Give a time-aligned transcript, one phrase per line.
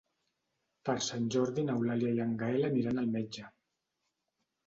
[0.87, 3.51] Per Sant Jordi n'Eulàlia i en Gaël aniran al metge.